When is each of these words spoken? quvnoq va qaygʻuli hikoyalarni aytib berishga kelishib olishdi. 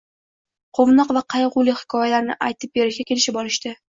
quvnoq 0.77 1.11
va 1.17 1.21
qaygʻuli 1.33 1.75
hikoyalarni 1.81 2.37
aytib 2.47 2.73
berishga 2.79 3.07
kelishib 3.11 3.39
olishdi. 3.43 3.75